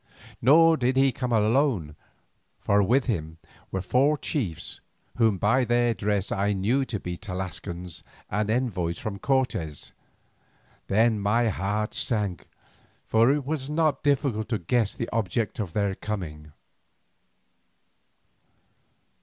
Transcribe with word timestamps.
Nor 0.41 0.77
did 0.77 0.97
he 0.97 1.11
come 1.11 1.31
alone, 1.31 1.95
for 2.59 2.81
with 2.81 3.05
him 3.05 3.37
were 3.69 3.83
four 3.83 4.17
chiefs, 4.17 4.79
whom 5.17 5.37
by 5.37 5.63
their 5.63 5.93
dress 5.93 6.31
I 6.31 6.53
knew 6.53 6.85
to 6.85 6.99
be 6.99 7.15
Tlascalans 7.17 8.01
and 8.27 8.49
envoys 8.49 8.97
from 8.97 9.19
Cortes. 9.19 9.91
Then 10.87 11.19
my 11.19 11.49
heart 11.49 11.93
sank, 11.93 12.47
for 13.05 13.29
it 13.29 13.45
was 13.45 13.69
not 13.69 14.01
difficult 14.01 14.49
to 14.49 14.57
guess 14.57 14.95
the 14.95 15.07
object 15.13 15.59
of 15.59 15.73
their 15.73 15.93
coming. 15.93 16.51